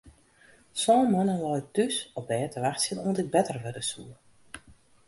Sân 0.81 0.99
moannen 1.11 1.41
lei 1.43 1.59
ik 1.61 1.67
thús 1.75 1.95
op 2.19 2.25
bêd 2.29 2.49
te 2.51 2.59
wachtsjen 2.65 3.01
oant 3.05 3.21
ik 3.23 3.31
better 3.35 3.57
wurde 3.63 3.83
soe. 3.91 4.11